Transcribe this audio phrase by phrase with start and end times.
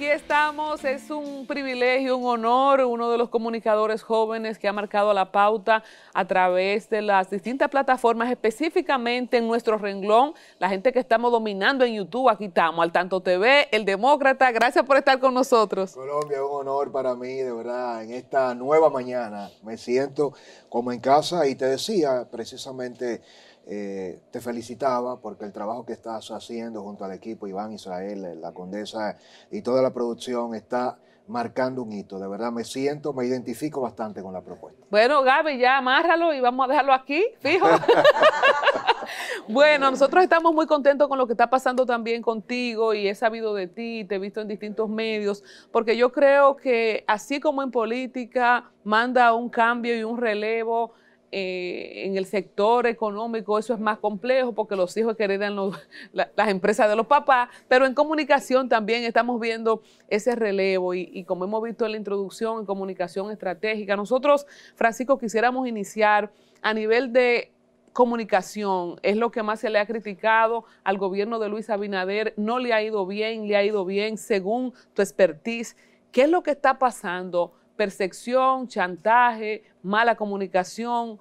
[0.00, 0.82] aquí estamos.
[0.82, 5.84] Es un privilegio, un honor, uno de los comunicadores jóvenes que ha marcado la pauta
[6.14, 11.84] a través de las distintas plataformas, específicamente en nuestro renglón, la gente que estamos dominando
[11.84, 12.30] en YouTube.
[12.30, 14.50] Aquí estamos, al Tanto TV, El Demócrata.
[14.52, 15.92] Gracias por estar con nosotros.
[15.92, 19.50] Colombia, un honor para mí, de verdad, en esta nueva mañana.
[19.62, 20.32] Me siento
[20.70, 23.20] como en casa y te decía precisamente
[23.66, 28.52] eh, te felicitaba porque el trabajo que estás haciendo junto al equipo Iván Israel, la
[28.52, 29.16] condesa
[29.50, 30.98] y toda la producción está
[31.30, 32.18] marcando un hito.
[32.18, 34.84] De verdad me siento, me identifico bastante con la propuesta.
[34.90, 37.66] Bueno, Gaby, ya amárralo y vamos a dejarlo aquí, fijo.
[39.48, 43.54] bueno, nosotros estamos muy contentos con lo que está pasando también contigo y he sabido
[43.54, 47.70] de ti, te he visto en distintos medios, porque yo creo que así como en
[47.70, 50.92] política manda un cambio y un relevo
[51.32, 55.28] eh, en el sector económico eso es más complejo porque los hijos que
[56.12, 61.22] las empresas de los papás, pero en comunicación también estamos viendo ese relevo y, y,
[61.22, 66.32] como hemos visto en la introducción en comunicación estratégica, nosotros, Francisco, quisiéramos iniciar
[66.62, 67.52] a nivel de
[67.92, 72.58] comunicación, es lo que más se le ha criticado al gobierno de Luis Abinader, no
[72.58, 75.76] le ha ido bien, le ha ido bien según tu expertise.
[76.10, 77.52] ¿Qué es lo que está pasando?
[77.80, 81.18] percepción, chantaje, mala comunicación.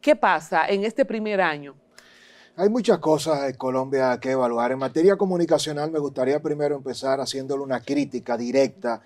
[0.00, 1.74] ¿Qué pasa en este primer año?
[2.56, 4.70] Hay muchas cosas en Colombia que evaluar.
[4.70, 9.02] En materia comunicacional me gustaría primero empezar haciéndole una crítica directa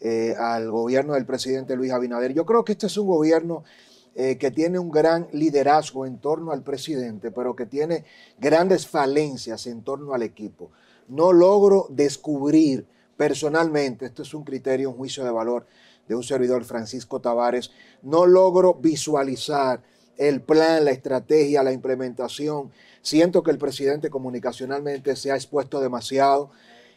[0.00, 2.34] eh, al gobierno del presidente Luis Abinader.
[2.34, 3.64] Yo creo que este es un gobierno
[4.14, 8.04] eh, que tiene un gran liderazgo en torno al presidente, pero que tiene
[8.38, 10.70] grandes falencias en torno al equipo.
[11.08, 15.66] No logro descubrir personalmente, esto es un criterio, un juicio de valor,
[16.10, 17.70] de un servidor Francisco Tavares,
[18.02, 19.80] no logro visualizar
[20.16, 22.72] el plan, la estrategia, la implementación.
[23.00, 26.50] Siento que el presidente comunicacionalmente se ha expuesto demasiado,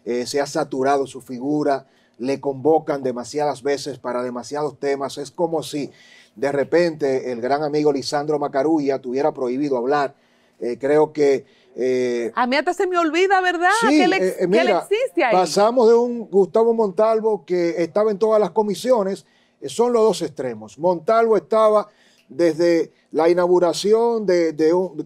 [0.04, 1.86] eh, se ha saturado su figura,
[2.18, 5.20] le convocan demasiadas veces para demasiados temas.
[5.20, 5.92] Es como si
[6.36, 10.16] de repente el gran amigo Lisandro Macarulla tuviera prohibido hablar.
[10.60, 11.46] Eh, creo que
[11.76, 13.70] eh, a mí hasta se me olvida, ¿verdad?
[13.82, 15.34] Sí, que, le, eh, eh, existe ahí.
[15.34, 19.26] Pasamos de un Gustavo Montalvo que estaba en todas las comisiones,
[19.66, 20.78] son los dos extremos.
[20.78, 21.90] Montalvo estaba
[22.30, 24.56] desde la inauguración de,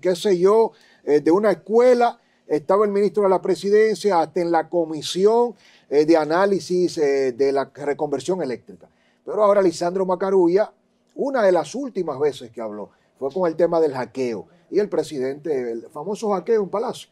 [0.01, 0.71] qué sé yo,
[1.03, 5.55] de una escuela, estaba el ministro de la presidencia, hasta en la comisión
[5.89, 8.89] de análisis de la reconversión eléctrica.
[9.23, 10.71] Pero ahora Lisandro Macarulla,
[11.15, 12.89] una de las últimas veces que habló,
[13.19, 17.09] fue con el tema del hackeo y el presidente, el famoso hackeo en Palacio,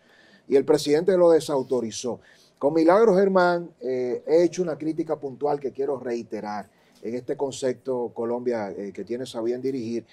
[0.48, 2.20] y el presidente lo desautorizó.
[2.58, 6.70] Con Milagro Germán eh, he hecho una crítica puntual que quiero reiterar
[7.02, 10.06] en este concepto Colombia eh, que tiene a dirigir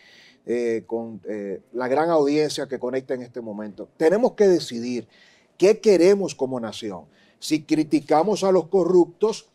[0.45, 1.21] eh, con
[1.73, 3.89] la gran audiencia que conecta en este momento.
[3.97, 5.07] Tenemos que decidir
[5.57, 7.05] qué queremos como nación.
[7.39, 9.49] Si criticamos a los corruptos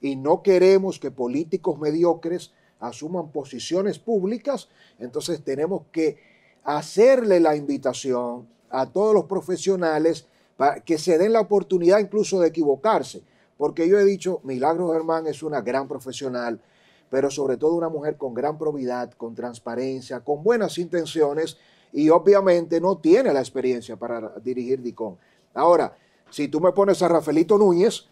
[0.00, 4.68] y no queremos que políticos mediocres asuman posiciones públicas,
[5.00, 6.27] entonces tenemos que
[6.76, 10.26] hacerle la invitación a todos los profesionales
[10.58, 13.22] para que se den la oportunidad incluso de equivocarse.
[13.56, 16.60] Porque yo he dicho, Milagro Germán es una gran profesional,
[17.08, 21.56] pero sobre todo una mujer con gran probidad, con transparencia, con buenas intenciones
[21.90, 25.16] y obviamente no tiene la experiencia para dirigir DICON.
[25.54, 25.96] Ahora,
[26.28, 28.04] si tú me pones a Rafaelito Núñez,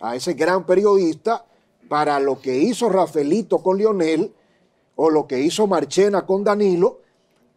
[0.00, 1.44] a ese gran periodista,
[1.90, 4.32] para lo que hizo Rafaelito con Lionel
[4.96, 7.00] o lo que hizo Marchena con Danilo,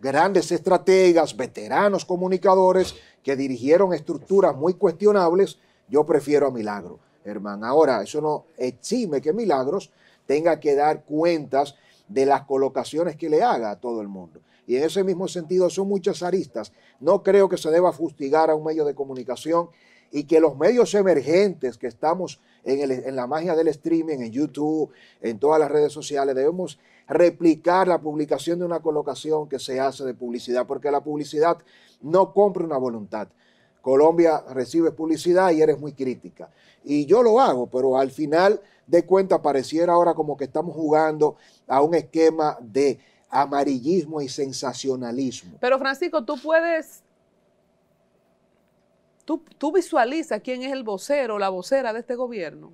[0.01, 7.67] grandes estrategas, veteranos comunicadores que dirigieron estructuras muy cuestionables, yo prefiero a Milagro, hermano.
[7.67, 9.91] Ahora, eso no exime que Milagros
[10.25, 11.75] tenga que dar cuentas
[12.07, 14.41] de las colocaciones que le haga a todo el mundo.
[14.65, 16.71] Y en ese mismo sentido son muchas aristas.
[16.99, 19.69] No creo que se deba fustigar a un medio de comunicación
[20.11, 24.91] y que los medios emergentes que estamos en, en, la magia del streaming, en YouTube,
[25.21, 26.77] en todas las redes sociales, debemos
[27.07, 31.57] replicar la publicación de una colocación que se hace de publicidad, porque la publicidad
[32.01, 33.27] no compra una voluntad.
[33.81, 36.49] Colombia recibe publicidad y eres muy crítica.
[36.83, 41.35] Y yo lo hago, pero al final de cuentas pareciera ahora como que estamos jugando
[41.67, 42.99] a un esquema de
[43.29, 45.57] amarillismo y sensacionalismo.
[45.59, 47.01] Pero Francisco, tú puedes,
[49.25, 52.71] tú, tú visualizas quién es el vocero o la vocera de este gobierno.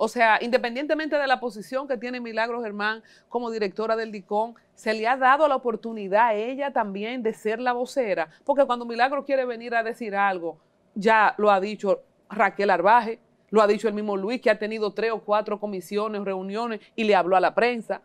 [0.00, 4.94] O sea, independientemente de la posición que tiene Milagro Germán como directora del DICON, se
[4.94, 9.24] le ha dado la oportunidad a ella también de ser la vocera, porque cuando Milagro
[9.24, 10.60] quiere venir a decir algo,
[10.94, 13.18] ya lo ha dicho Raquel Arbaje,
[13.50, 17.02] lo ha dicho el mismo Luis, que ha tenido tres o cuatro comisiones, reuniones y
[17.02, 18.00] le habló a la prensa.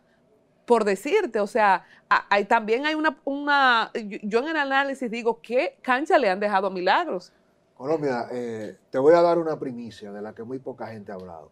[0.64, 3.92] Por decirte, o sea, hay, también hay una, una,
[4.22, 7.32] yo en el análisis digo, ¿qué cancha le han dejado a Milagros?
[7.76, 11.16] Colombia, eh, te voy a dar una primicia de la que muy poca gente ha
[11.16, 11.50] hablado.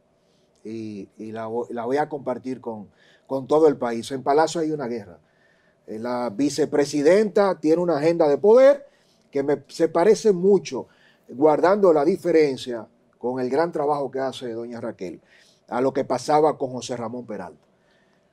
[0.64, 2.88] y, la, voy a compartir con,
[3.48, 4.10] todo el país.
[4.12, 5.18] En Palacio hay una guerra.
[5.86, 8.86] Eh, la vicepresidenta tiene una agenda de poder
[9.30, 10.86] que me, se parece mucho,
[11.28, 12.86] guardando la diferencia
[13.18, 15.20] con el gran trabajo que hace doña Raquel,
[15.68, 17.66] a lo que pasaba con José Ramón Peralta.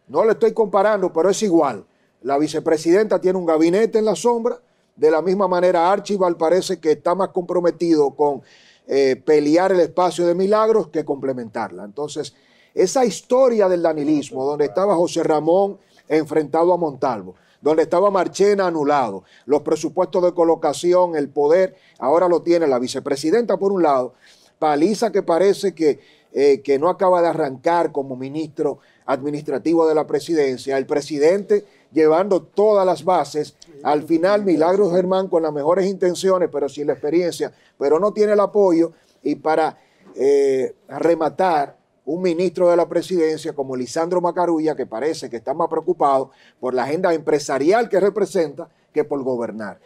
[0.07, 1.85] No le estoy comparando, pero es igual.
[2.21, 4.59] La vicepresidenta tiene un gabinete en la sombra,
[4.99, 8.41] de la misma manera Archibald parece que está más comprometido con
[8.85, 11.85] eh, pelear el espacio de milagros que complementarla.
[11.85, 12.33] Entonces,
[12.73, 19.23] esa historia del danilismo, donde estaba José Ramón enfrentado a Montalvo, donde estaba Marchena anulado,
[19.45, 24.13] los presupuestos de colocación, el poder, ahora lo tiene la vicepresidenta por un lado,
[24.59, 25.99] Paliza que parece que,
[26.33, 32.41] eh, que no acaba de arrancar como ministro administrativo de la presidencia, el presidente llevando
[32.41, 37.51] todas las bases, al final Milagros Germán con las mejores intenciones, pero sin la experiencia,
[37.77, 38.91] pero no tiene el apoyo,
[39.23, 39.77] y para
[40.15, 45.67] eh, rematar, un ministro de la presidencia como Lisandro Macarulla, que parece que está más
[45.67, 49.79] preocupado por la agenda empresarial que representa que por gobernar.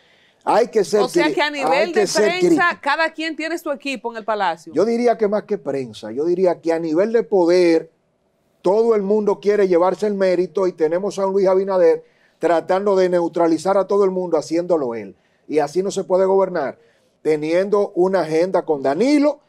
[0.45, 4.09] Hay que ser O sea que a nivel de prensa, cada quien tiene su equipo
[4.11, 4.73] en el palacio.
[4.73, 7.91] Yo diría que más que prensa, yo diría que a nivel de poder,
[8.63, 12.06] todo el mundo quiere llevarse el mérito y tenemos a un Luis Abinader
[12.39, 15.15] tratando de neutralizar a todo el mundo haciéndolo él.
[15.50, 16.80] Y así no se puede gobernar,
[17.21, 19.42] teniendo una agenda con Danilo,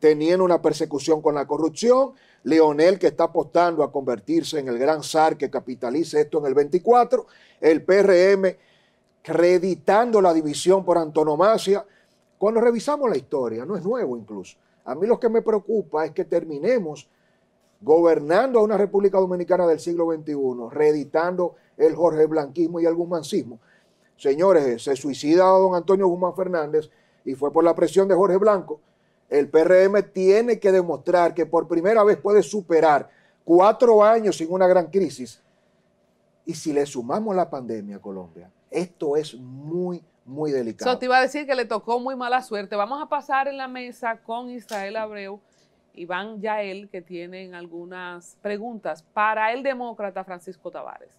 [0.00, 2.14] teniendo una persecución con la corrupción,
[2.44, 6.54] Leonel que está apostando a convertirse en el gran zar que capitalice esto en el
[6.54, 7.26] 24,
[7.60, 8.56] el PRM
[9.22, 11.84] creditando la división por antonomasia.
[12.38, 14.56] Cuando revisamos la historia, no es nuevo incluso.
[14.86, 17.06] A mí lo que me preocupa es que terminemos
[17.82, 20.34] gobernando a una República Dominicana del siglo XXI,
[20.70, 23.58] reeditando el Jorge Blanquismo y el Gumanismo.
[24.16, 26.90] Señores, se suicida don Antonio Guzmán Fernández
[27.24, 28.80] y fue por la presión de Jorge Blanco.
[29.28, 33.10] El PRM tiene que demostrar que por primera vez puede superar
[33.44, 35.42] cuatro años sin una gran crisis.
[36.44, 40.90] Y si le sumamos la pandemia a Colombia, esto es muy, muy delicado.
[40.90, 42.76] Eso te iba a decir que le tocó muy mala suerte.
[42.76, 45.40] Vamos a pasar en la mesa con Israel Abreu
[45.94, 51.10] Iván Yael, que tienen algunas preguntas para el demócrata Francisco Tavares.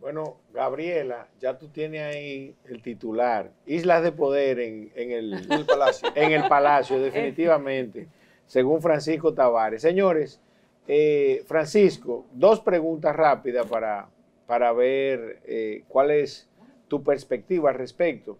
[0.00, 6.08] Bueno, Gabriela, ya tú tienes ahí el titular, Islas de Poder en, el, Palacio.
[6.14, 8.08] En el Palacio, definitivamente,
[8.46, 9.82] según Francisco Tavares.
[9.82, 10.40] Señores,
[10.86, 14.08] eh, Francisco, dos preguntas rápidas para,
[14.46, 16.48] para ver eh, cuál es
[16.86, 18.38] tu perspectiva al respecto.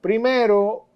[0.00, 0.86] Primero,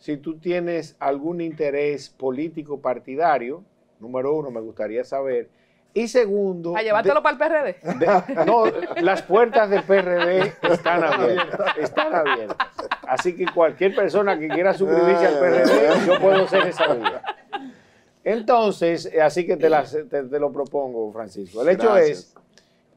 [0.00, 3.62] si tú tienes algún interés político partidario,
[4.00, 5.48] número uno, me gustaría saber.
[5.92, 6.74] Y segundo...
[6.76, 8.46] A llevártelo para el PRD.
[8.46, 8.64] no,
[9.02, 11.76] las puertas del PRD están abiertas.
[11.78, 12.68] Están abiertas.
[13.06, 17.22] Así que cualquier persona que quiera suscribirse al PRD, yo puedo ser esa vida.
[18.24, 19.68] Entonces, así que te,
[20.38, 21.60] lo propongo, Francisco.
[21.60, 22.34] El hecho es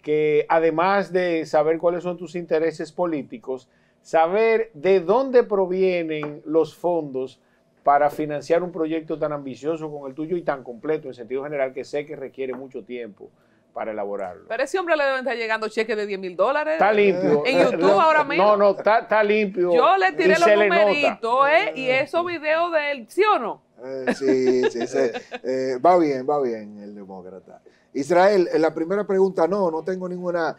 [0.02, 3.68] que además de saber cuáles son tus intereses políticos,
[4.04, 7.40] saber de dónde provienen los fondos
[7.84, 11.74] para financiar un proyecto tan ambicioso como el tuyo y tan completo en sentido general
[11.74, 13.30] que sé que requiere mucho tiempo
[13.74, 14.46] para elaborarlo.
[14.48, 16.74] Pero ese hombre le debe estar llegando cheques de 10 mil dólares.
[16.74, 17.44] Está limpio.
[17.46, 18.44] En YouTube ahora mismo.
[18.44, 19.74] No, no, está, limpio.
[19.74, 21.74] Yo le tiré los numeritos, ¿eh?
[21.76, 23.62] Y esos videos de él, ¿sí o no?
[23.84, 25.00] Eh, sí, sí, sí.
[25.44, 27.62] Eh, va bien, va bien el demócrata.
[27.94, 30.56] Israel, la primera pregunta, no, no tengo ninguna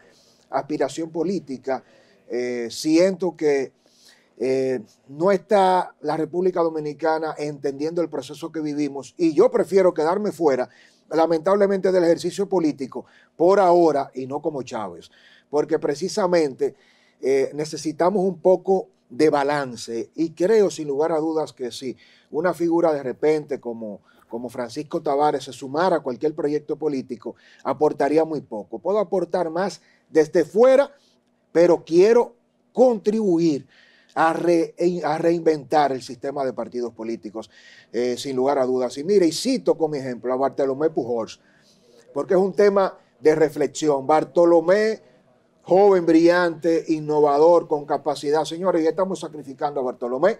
[0.49, 1.83] aspiración política.
[2.29, 3.71] Eh, siento que
[4.37, 10.31] eh, no está la República Dominicana entendiendo el proceso que vivimos y yo prefiero quedarme
[10.31, 10.69] fuera,
[11.09, 13.05] lamentablemente, del ejercicio político
[13.37, 15.09] por ahora y no como Chávez,
[15.49, 16.75] porque precisamente
[17.21, 21.95] eh, necesitamos un poco de balance y creo sin lugar a dudas que si
[22.31, 28.25] una figura de repente como, como Francisco Tavares se sumara a cualquier proyecto político, aportaría
[28.25, 28.79] muy poco.
[28.79, 29.79] Puedo aportar más
[30.09, 30.91] desde fuera
[31.55, 32.33] pero quiero
[32.73, 33.65] contribuir
[34.13, 37.49] a, reinventar el sistema de partidos políticos,
[37.93, 38.97] eh, sin lugar a dudas.
[38.97, 41.39] Y mire, y cito como ejemplo a Bartolomé Pujols,
[42.13, 44.05] porque es un tema de reflexión.
[44.05, 45.01] Bartolomé,
[45.61, 48.43] joven, brillante, innovador, con capacidad.
[48.43, 50.39] Señores, ya estamos sacrificando a Bartolomé,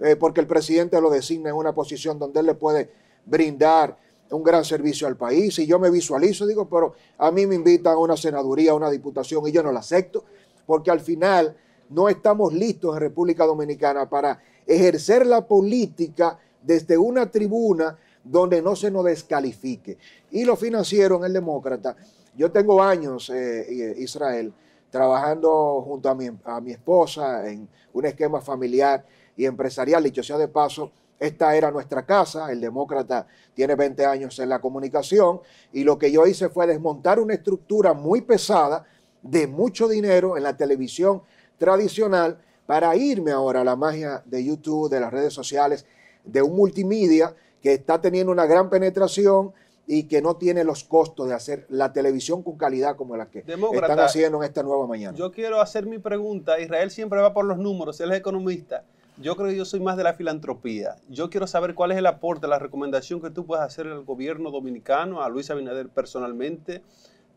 [0.00, 2.90] eh, porque el presidente lo designa en una posición donde él le puede
[3.26, 3.94] brindar
[4.30, 5.58] un gran servicio al país.
[5.58, 8.88] Y yo me visualizo, digo, pero a mí me invitan a una senaduría, a una
[8.88, 10.24] diputación, y yo no la acepto
[10.66, 11.56] porque al final
[11.88, 18.74] no estamos listos en República Dominicana para ejercer la política desde una tribuna donde no
[18.74, 19.98] se nos descalifique.
[20.32, 21.96] Y lo financiero en el demócrata.
[22.36, 24.52] Yo tengo años, eh, Israel,
[24.90, 29.04] trabajando junto a mi, a mi esposa en un esquema familiar
[29.36, 34.38] y empresarial, dicho sea de paso, esta era nuestra casa, el demócrata tiene 20 años
[34.38, 35.40] en la comunicación
[35.72, 38.84] y lo que yo hice fue desmontar una estructura muy pesada
[39.22, 41.22] de mucho dinero en la televisión
[41.58, 45.86] tradicional para irme ahora a la magia de YouTube, de las redes sociales,
[46.24, 49.52] de un multimedia que está teniendo una gran penetración
[49.86, 53.40] y que no tiene los costos de hacer la televisión con calidad como la que
[53.40, 55.16] están haciendo en esta nueva mañana.
[55.16, 56.58] Yo quiero hacer mi pregunta.
[56.58, 58.84] Israel siempre va por los números, él es economista.
[59.18, 60.96] Yo creo que yo soy más de la filantropía.
[61.08, 64.50] Yo quiero saber cuál es el aporte, la recomendación que tú puedes hacer al gobierno
[64.50, 66.82] dominicano, a Luis Abinader personalmente,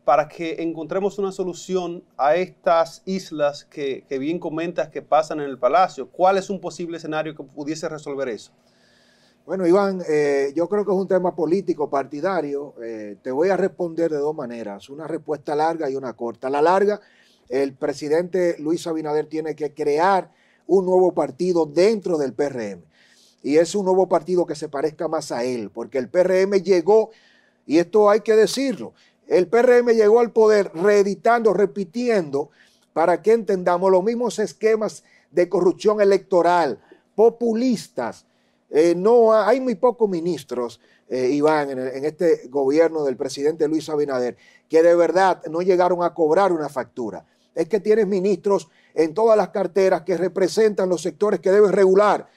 [0.10, 5.60] para que encontremos una solución a estas islas que, bien comentas que pasan en el
[5.60, 6.10] Palacio.
[6.10, 8.51] ¿Cuál es un posible escenario que pudiese resolver eso?
[9.46, 12.74] Bueno, Iván, eh, yo creo que es un tema político, partidario.
[12.82, 16.50] Eh, te voy a responder de dos maneras, una respuesta larga y una corta.
[16.50, 17.00] La larga,
[17.48, 20.32] el presidente Luis Abinader tiene que crear
[20.66, 22.82] un nuevo partido dentro del PRM.
[23.44, 27.12] Y es un nuevo partido que se parezca más a él, porque el PRM llegó,
[27.68, 28.96] y esto hay que decirlo,
[29.29, 32.50] el PRM llegó al poder reeditando, repitiendo,
[32.93, 36.79] para que entendamos los mismos esquemas de corrupción electoral,
[37.13, 38.25] populistas.
[38.71, 44.36] Eh, no hay muy pocos ministros, eh, Iván, en, este gobierno del presidente Luis Abinader,
[44.67, 47.24] que de verdad no llegaron a cobrar una factura.
[47.53, 52.27] Es que tienes ministros en todas las carteras que representan los sectores que deben regular.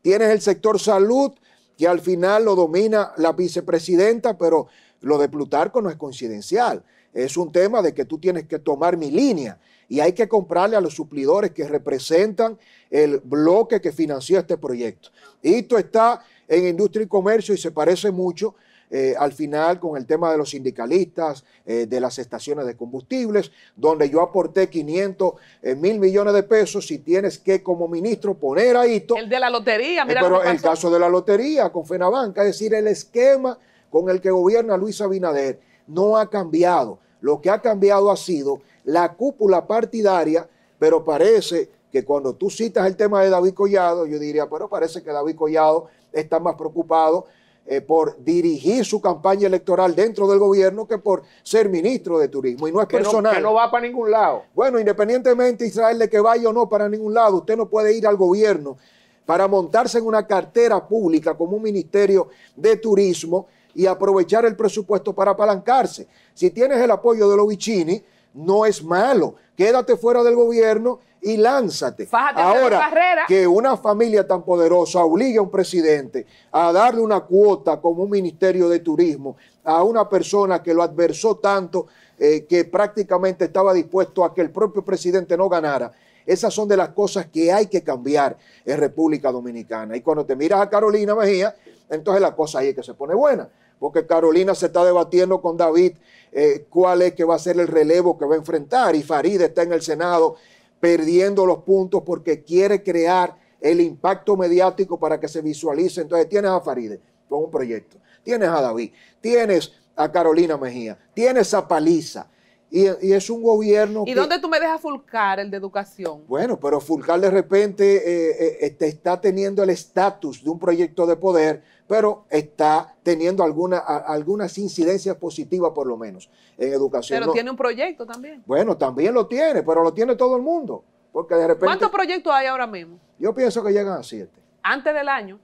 [0.00, 1.32] Tienes el sector salud,
[1.76, 4.68] que al final lo domina la vicepresidenta, pero
[5.02, 6.82] lo de Plutarco no es coincidencial.
[7.12, 10.76] Es un tema de que tú tienes que tomar mi línea y hay que comprarle
[10.76, 12.58] a los suplidores que representan
[12.90, 15.10] el bloque que financió este proyecto.
[15.42, 18.54] Y esto está en industria y comercio y se parece mucho
[18.94, 23.50] eh, al final con el tema de los sindicalistas, eh, de las estaciones de combustibles,
[23.74, 25.32] donde yo aporté 500
[25.62, 29.06] eh, mil millones de pesos y tienes que como ministro poner ahí...
[29.16, 30.20] El de la lotería, mira.
[30.20, 33.58] pero el caso de la lotería con Fenabanca, es decir, el esquema
[33.92, 36.98] con el que gobierna Luis Abinader no ha cambiado.
[37.20, 42.86] Lo que ha cambiado ha sido la cúpula partidaria, pero parece que cuando tú citas
[42.86, 47.26] el tema de David Collado, yo diría, pero parece que David Collado está más preocupado
[47.66, 52.66] eh, por dirigir su campaña electoral dentro del gobierno que por ser ministro de turismo.
[52.66, 53.36] Y no es personal.
[53.36, 54.44] que no va para ningún lado.
[54.54, 58.06] Bueno, independientemente Israel de que vaya o no para ningún lado, usted no puede ir
[58.06, 58.78] al gobierno
[59.26, 65.12] para montarse en una cartera pública como un ministerio de turismo y aprovechar el presupuesto
[65.14, 66.06] para apalancarse.
[66.34, 68.02] Si tienes el apoyo de los Vicini,
[68.34, 69.34] no es malo.
[69.56, 72.08] Quédate fuera del gobierno y lánzate.
[72.12, 72.90] Ahora,
[73.28, 78.10] que una familia tan poderosa obligue a un presidente a darle una cuota como un
[78.10, 81.86] ministerio de turismo a una persona que lo adversó tanto
[82.18, 85.92] eh, que prácticamente estaba dispuesto a que el propio presidente no ganara.
[86.24, 89.96] Esas son de las cosas que hay que cambiar en República Dominicana.
[89.96, 91.54] Y cuando te miras a Carolina Mejía,
[91.90, 95.56] entonces la cosa ahí es que se pone buena, porque Carolina se está debatiendo con
[95.56, 95.94] David
[96.30, 99.40] eh, cuál es que va a ser el relevo que va a enfrentar y Farid
[99.42, 100.36] está en el Senado
[100.80, 106.00] perdiendo los puntos porque quiere crear el impacto mediático para que se visualice.
[106.00, 109.72] Entonces tienes a Faride con un proyecto, tienes a David, tienes
[110.04, 112.26] a Carolina Mejía, tienes a Paliza.
[112.70, 114.04] Y, es un gobierno.
[114.06, 116.24] ¿Y dónde tú me dejas Fulcar, el de educación?
[116.26, 121.16] Bueno, pero Fulcar de repente eh, eh, está teniendo el estatus de un proyecto de
[121.16, 127.20] poder, pero está teniendo alguna, algunas incidencias positivas por lo menos en educación.
[127.20, 128.42] Pero tiene un proyecto también.
[128.48, 130.82] Eso también lo tiene, pero lo tiene todo el mundo.
[131.12, 132.98] Porque de repente, ¿Cuántos proyectos hay ahora mismo?
[133.18, 134.40] Yo pienso que llegan a siete.
[134.62, 135.38] Antes del año.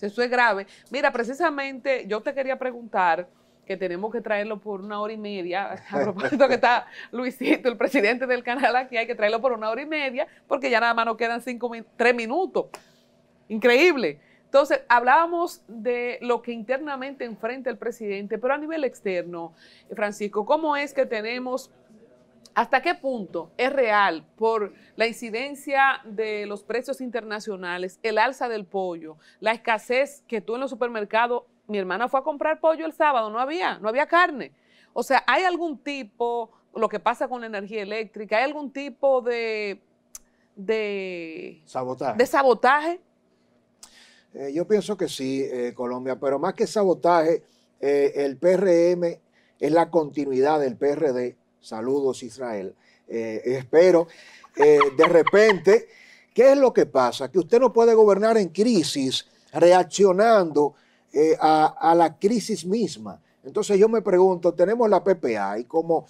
[0.00, 0.66] Eso es grave.
[0.90, 3.28] Mira, precisamente yo te quería preguntar
[3.64, 5.72] que tenemos que traerlo por una hora y media.
[5.90, 9.70] A propósito que está Luisito, el presidente del canal aquí, hay que traerlo por una
[9.70, 12.66] hora y media, porque ya nada más nos quedan cinco, tres minutos.
[13.48, 14.20] Increíble.
[14.44, 19.52] Entonces, hablábamos de lo que internamente enfrenta el presidente, pero a nivel externo,
[19.92, 21.72] Francisco, ¿cómo es que tenemos,
[22.54, 28.64] hasta qué punto es real por la incidencia de los precios internacionales, el alza del
[28.64, 32.92] pollo, la escasez que tú en los supermercados, mi hermana fue a comprar pollo el
[32.92, 34.52] sábado, no había, no había carne.
[34.92, 39.20] O sea, ¿hay algún tipo, lo que pasa con la energía eléctrica, hay algún tipo
[39.20, 39.80] de,
[40.54, 42.18] de sabotaje?
[42.18, 43.00] De sabotaje
[44.34, 47.44] eh, yo pienso que sí, eh, Colombia, pero más que sabotaje,
[47.80, 49.20] eh, el PRM
[49.60, 51.36] es la continuidad del PRD.
[51.64, 52.74] Saludos, Israel.
[53.06, 54.06] espero,
[54.56, 55.88] de repente,
[56.34, 57.30] ¿qué es lo que pasa?
[57.30, 60.74] Que usted no puede gobernar en crisis reaccionando
[61.40, 63.20] a, la crisis misma.
[63.42, 66.06] Entonces yo me pregunto, tenemos la PPA y como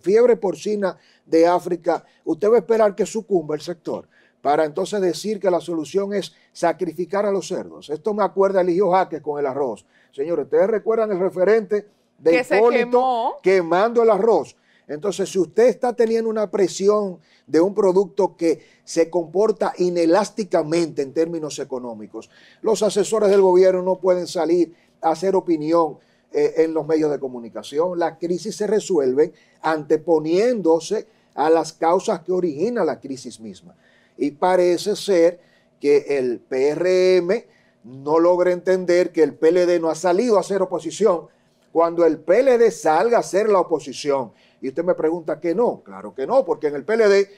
[0.00, 4.08] fiebre porcina de África, ¿usted va a esperar que sucumba el sector?
[4.40, 7.90] para entonces decir que la solución es sacrificar a los cerdos.
[7.90, 9.84] Esto me acuerda a Eligio Jaques con el arroz.
[10.12, 11.86] Señores, ¿ustedes recuerdan el referente
[12.18, 14.56] de Hipólito quemando el arroz?
[14.88, 21.12] Entonces, si usted está teniendo una presión de un producto que se comporta inelásticamente en
[21.12, 22.30] términos económicos,
[22.62, 25.98] los asesores del gobierno no pueden salir a hacer opinión
[26.32, 27.98] eh, en los medios de comunicación.
[27.98, 33.76] La crisis se resuelve anteponiéndose a las causas que originan la crisis misma.
[34.16, 35.38] Y parece ser
[35.80, 37.44] que el PRM
[37.84, 41.26] no logra entender que el PLD no ha salido a hacer oposición.
[41.72, 46.14] Cuando el PLD salga a hacer la oposición, y usted me pregunta que no, claro
[46.14, 47.28] que no, porque en el PLD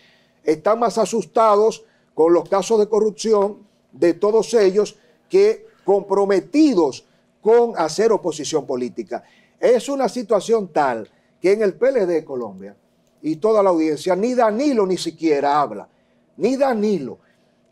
[0.44, 1.84] están más asustados
[2.14, 3.58] con los casos de corrupción
[3.92, 4.96] de todos ellos
[5.28, 7.06] que comprometidos
[7.40, 9.24] con hacer oposición política.
[9.58, 11.08] Es una situación tal
[11.40, 12.76] que en el PLD de Colombia
[13.22, 15.88] y toda la audiencia, ni Danilo ni siquiera habla
[16.40, 17.18] ni Danilo.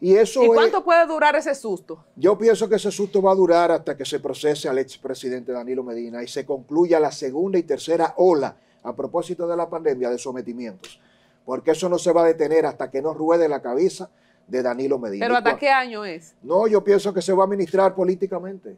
[0.00, 2.04] Y, eso ¿Y cuánto puede durar ese susto?
[2.14, 5.82] Yo pienso que ese susto va a durar hasta que se procese al expresidente Danilo
[5.82, 10.18] Medina y se concluya la segunda y tercera ola a propósito de la pandemia de
[10.18, 11.00] sometimientos.
[11.44, 14.10] Porque eso no se va a detener hasta que no ruede la cabeza
[14.46, 15.24] de Danilo Medina.
[15.24, 16.34] ¿Pero hasta qué año es?
[16.42, 18.76] No, yo pienso que se va a administrar políticamente.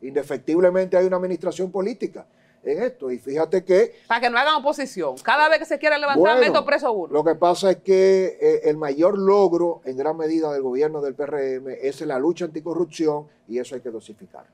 [0.00, 2.26] Indefectiblemente hay una administración política
[2.64, 3.10] en esto.
[3.10, 3.94] Y fíjate que...
[4.06, 5.16] Para que no hagan oposición.
[5.22, 7.12] Cada vez que se quiera levantar, meto preso uno.
[7.12, 11.14] Lo que pasa es que eh, el mayor logro en gran medida del gobierno del
[11.14, 14.44] PRM es la lucha anticorrupción y eso hay que dosificar.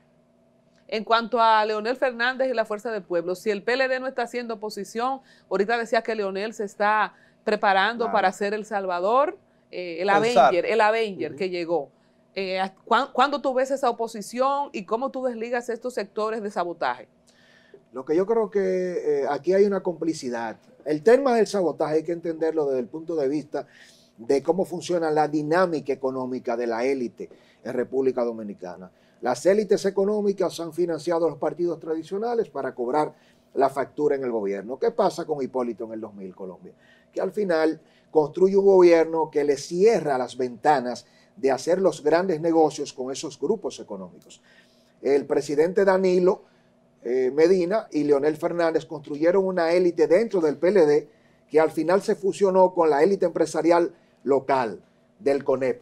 [0.91, 4.23] En cuanto a Leonel Fernández y la Fuerza del Pueblo, si el PLD no está
[4.23, 9.37] haciendo oposición, ahorita decía que Leonel se está preparando para ser el Salvador,
[9.69, 11.91] eh, el, Avenger, el Avenger que llegó.
[12.33, 12.59] Eh,
[13.13, 17.07] ¿Cuándo tú ves esa oposición y cómo tú desligas estos sectores de sabotaje?
[17.93, 18.59] Lo que yo creo que
[19.21, 20.57] eh, aquí hay una complicidad.
[20.85, 23.67] El tema del sabotaje hay que entenderlo desde el punto de vista
[24.19, 27.29] de cómo funciona la dinámica económica de la élite
[27.63, 28.91] en República Dominicana.
[29.21, 33.13] Las élites económicas han financiado a los partidos tradicionales para cobrar
[33.53, 34.77] la factura en el gobierno.
[34.77, 36.73] ¿Qué pasa con Hipólito en el 2000 Colombia?
[37.11, 37.79] Que al final
[38.11, 43.39] construye un gobierno que le cierra las ventanas de hacer los grandes negocios con esos
[43.39, 44.41] grupos económicos.
[45.01, 46.43] El presidente Danilo
[47.01, 51.07] eh, Medina y Leonel Fernández construyeron una élite dentro del PLD
[51.49, 54.81] que al final se fusionó con la élite empresarial local
[55.19, 55.81] del CONEP.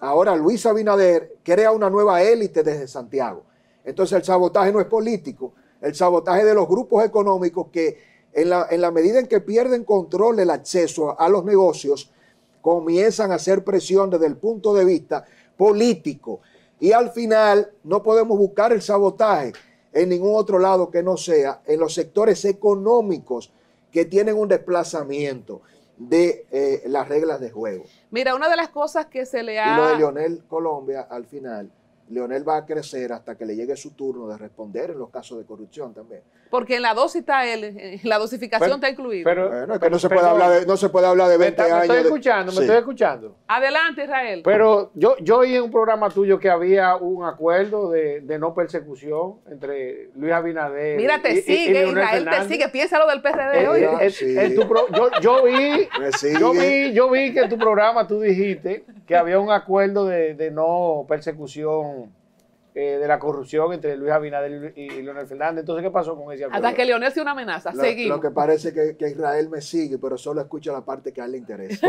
[0.00, 3.44] Ahora Luis Abinader crea una nueva élite desde Santiago.
[3.84, 7.98] Entonces el sabotaje no es político, el sabotaje de los grupos económicos que
[8.32, 12.10] en la, en la medida en que pierden control del acceso a los negocios,
[12.60, 15.24] comienzan a hacer presión desde el punto de vista
[15.56, 16.40] político.
[16.80, 19.52] Y al final no podemos buscar el sabotaje
[19.92, 23.52] en ningún otro lado que no sea en los sectores económicos
[23.90, 25.62] que tienen un desplazamiento
[25.96, 27.84] de eh, las reglas de juego.
[28.10, 29.74] Mira, una de las cosas que se le ha...
[29.74, 31.70] Y lo de Lionel Colombia al final
[32.08, 35.38] Leonel va a crecer hasta que le llegue su turno de responder en los casos
[35.38, 36.22] de corrupción también.
[36.50, 39.24] Porque en la dosis está él, en la dosificación está incluido.
[39.24, 41.62] Pero, bueno, es que no, se puede hablar de, no se puede hablar de 20
[41.62, 41.76] años.
[41.78, 43.36] Me estoy escuchando, me estoy escuchando.
[43.48, 44.42] Adelante, Israel.
[44.44, 48.54] Pero yo, yo oí en un programa tuyo que había un acuerdo de, de no
[48.54, 52.68] persecución entre Luis Abinader Mira, te sigue, Israel te sigue.
[52.68, 53.82] Piensa lo del PRD eh, hoy.
[53.82, 55.88] Eh, yo, yo, vi,
[56.38, 60.34] yo, vi, yo vi que en tu programa tú dijiste que había un acuerdo de,
[60.34, 62.10] de no persecución
[62.78, 65.60] eh, de la corrupción entre Luis Abinader y, Leonel Fernández.
[65.60, 66.66] Entonces, ¿qué pasó con ese acuerdo?
[66.66, 67.72] Hasta que Leonel sea una amenaza.
[67.72, 68.18] Lo, Seguimos.
[68.18, 71.24] Lo que parece que, que Israel me sigue, pero solo escucha la parte que a
[71.24, 71.80] él le interesa.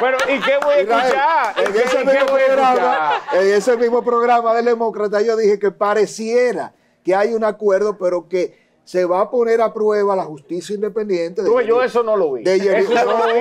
[0.00, 1.54] pero, ¿y qué voy a escuchar?
[1.58, 6.72] En, ese mismo programa, en ese mismo programa del Demócrata yo dije que pareciera
[7.04, 11.42] que hay un acuerdo, pero que se va a poner a prueba la justicia independiente.
[11.42, 12.44] De yo eso no lo vi.
[12.48, 13.40] eso, no lo vi.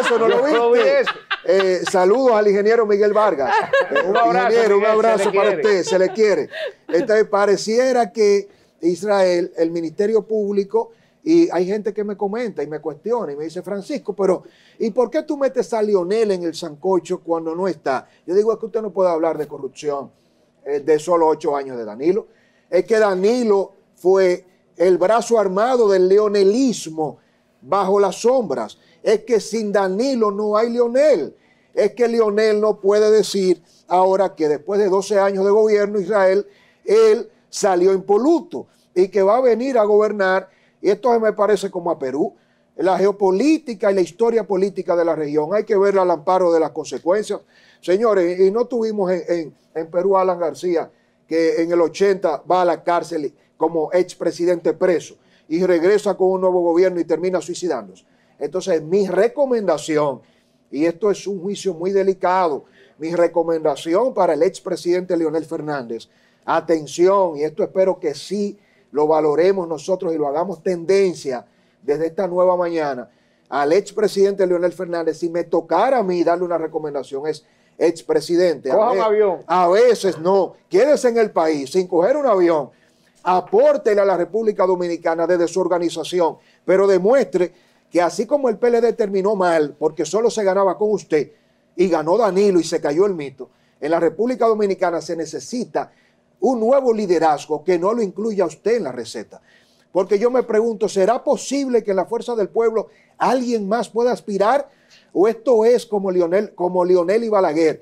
[0.00, 0.80] Eso no lo vi.
[1.46, 3.54] Eh, saludos al ingeniero Miguel Vargas.
[4.06, 6.48] un, abrazo, ingeniero, un abrazo para usted, se le quiere.
[6.88, 8.48] Entonces, pareciera que
[8.80, 13.44] Israel, el Ministerio Público, y hay gente que me comenta y me cuestiona y me
[13.44, 14.42] dice, Francisco, pero
[14.78, 18.06] ¿y por qué tú metes a Lionel en el sancocho cuando no está?
[18.26, 20.10] Yo digo, es que usted no puede hablar de corrupción
[20.66, 22.26] eh, de solo ocho años de Danilo.
[22.68, 24.44] Es que Danilo fue
[24.76, 27.18] el brazo armado del leonelismo
[27.62, 28.78] bajo las sombras.
[29.04, 31.36] Es que sin Danilo no hay Leonel.
[31.74, 36.46] Es que Leonel no puede decir ahora que después de 12 años de gobierno Israel,
[36.86, 40.48] él salió impoluto y que va a venir a gobernar.
[40.80, 42.34] Y esto me parece como a Perú.
[42.76, 45.54] La geopolítica y la historia política de la región.
[45.54, 47.40] Hay que ver al amparo de las consecuencias.
[47.82, 50.90] Señores, y no tuvimos en, en Perú a Alan García,
[51.28, 56.40] que en el 80 va a la cárcel como expresidente preso y regresa con un
[56.40, 58.06] nuevo gobierno y termina suicidándose.
[58.38, 60.20] Entonces, mi recomendación,
[60.70, 62.64] Y esto es un juicio muy delicado.
[62.98, 66.08] Mi recomendación para el expresidente Leonel Fernández,
[66.44, 68.58] atención, y esto espero que sí
[68.90, 71.46] lo valoremos nosotros y lo hagamos tendencia
[71.82, 73.10] desde esta nueva mañana,
[73.48, 77.44] al expresidente Leonel Fernández, si me tocara a mí darle una recomendación, es
[77.76, 78.70] expresidente.
[78.70, 79.38] Coja un avión.
[79.46, 82.70] A veces no, quédese en el país sin coger un avión,
[83.22, 87.52] apórtele a la República Dominicana desde su organización, pero demuestre
[87.94, 91.30] que así como el PLD terminó mal, porque solo se ganaba con usted,
[91.76, 95.92] y ganó Danilo y se cayó el mito, en la República Dominicana se necesita
[96.40, 99.40] un nuevo liderazgo que no lo incluya usted en la receta.
[99.92, 104.10] Porque yo me pregunto, ¿será posible que en la fuerza del pueblo alguien más pueda
[104.10, 104.68] aspirar?
[105.12, 107.80] ¿O esto es como Lionel, como Lionel y Balaguer?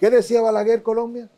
[0.00, 1.30] ¿Qué decía Balaguer Colombia?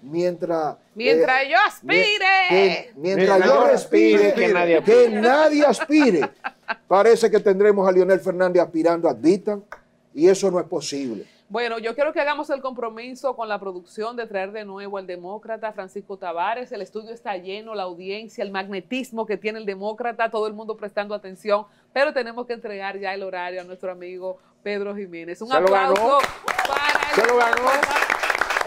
[0.00, 2.92] Mientras, mientras eh, yo aspire.
[2.94, 6.30] mientras yo respire, que, nadie que nadie aspire.
[6.88, 9.64] Parece que tendremos a Lionel Fernández aspirando a Ditan
[10.12, 11.26] y eso no es posible.
[11.48, 15.06] Bueno, yo quiero que hagamos el compromiso con la producción de traer de nuevo al
[15.06, 16.72] demócrata Francisco Tavares.
[16.72, 20.76] El estudio está lleno, la audiencia, el magnetismo que tiene el demócrata, todo el mundo
[20.76, 25.42] prestando atención, pero tenemos que entregar ya el horario a nuestro amigo Pedro Jiménez.
[25.42, 26.18] Un aplauso
[26.66, 27.70] para Se lo ganó.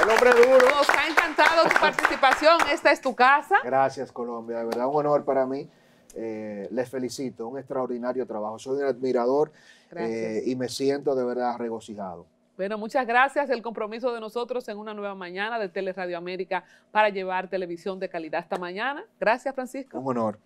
[0.02, 0.66] El hombre duro.
[0.70, 2.58] Nos ha encantado tu participación.
[2.72, 3.58] Esta es tu casa.
[3.64, 4.60] Gracias, Colombia.
[4.60, 5.68] De verdad, un honor para mí.
[6.15, 8.58] Eh, les felicito, un extraordinario trabajo.
[8.60, 9.52] Soy un admirador
[9.96, 12.26] eh, y me siento de verdad regocijado.
[12.58, 13.50] Bueno, muchas gracias.
[13.52, 18.10] El compromiso de nosotros en una nueva mañana de Teleradio América para llevar televisión de
[18.10, 19.06] calidad esta mañana.
[19.20, 20.00] Gracias, Francisco.
[20.00, 20.39] Un honor.